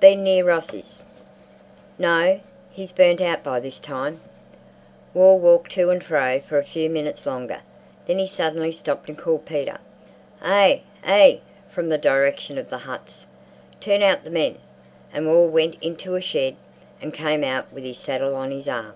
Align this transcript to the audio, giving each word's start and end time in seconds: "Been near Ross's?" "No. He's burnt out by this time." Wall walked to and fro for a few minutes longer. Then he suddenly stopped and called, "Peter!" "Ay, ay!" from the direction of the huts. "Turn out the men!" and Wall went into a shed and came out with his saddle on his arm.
"Been 0.00 0.24
near 0.24 0.42
Ross's?" 0.42 1.02
"No. 1.98 2.40
He's 2.70 2.92
burnt 2.92 3.20
out 3.20 3.44
by 3.44 3.60
this 3.60 3.78
time." 3.78 4.22
Wall 5.12 5.38
walked 5.38 5.72
to 5.72 5.90
and 5.90 6.02
fro 6.02 6.40
for 6.40 6.56
a 6.56 6.64
few 6.64 6.88
minutes 6.88 7.26
longer. 7.26 7.58
Then 8.06 8.18
he 8.18 8.26
suddenly 8.26 8.72
stopped 8.72 9.06
and 9.10 9.18
called, 9.18 9.44
"Peter!" 9.44 9.76
"Ay, 10.40 10.80
ay!" 11.04 11.40
from 11.70 11.90
the 11.90 11.98
direction 11.98 12.56
of 12.56 12.70
the 12.70 12.78
huts. 12.78 13.26
"Turn 13.78 14.00
out 14.02 14.24
the 14.24 14.30
men!" 14.30 14.56
and 15.12 15.26
Wall 15.26 15.46
went 15.46 15.76
into 15.82 16.14
a 16.14 16.22
shed 16.22 16.56
and 17.02 17.12
came 17.12 17.44
out 17.44 17.70
with 17.70 17.84
his 17.84 17.98
saddle 17.98 18.34
on 18.34 18.52
his 18.52 18.66
arm. 18.66 18.94